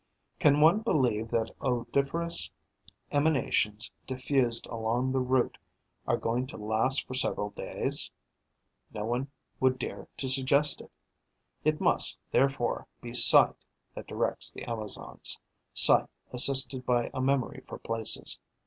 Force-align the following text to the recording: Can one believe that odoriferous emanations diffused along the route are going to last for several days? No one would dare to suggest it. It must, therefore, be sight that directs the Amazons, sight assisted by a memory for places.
Can 0.39 0.61
one 0.61 0.79
believe 0.79 1.29
that 1.29 1.51
odoriferous 1.61 2.49
emanations 3.11 3.91
diffused 4.07 4.65
along 4.65 5.11
the 5.11 5.19
route 5.19 5.59
are 6.07 6.17
going 6.17 6.47
to 6.47 6.57
last 6.57 7.05
for 7.05 7.13
several 7.13 7.51
days? 7.51 8.09
No 8.91 9.05
one 9.05 9.27
would 9.59 9.77
dare 9.77 10.07
to 10.17 10.27
suggest 10.27 10.81
it. 10.81 10.89
It 11.63 11.79
must, 11.79 12.17
therefore, 12.31 12.87
be 12.99 13.13
sight 13.13 13.63
that 13.93 14.07
directs 14.07 14.51
the 14.51 14.63
Amazons, 14.63 15.37
sight 15.71 16.07
assisted 16.33 16.83
by 16.83 17.11
a 17.13 17.21
memory 17.21 17.61
for 17.67 17.77
places. 17.77 18.39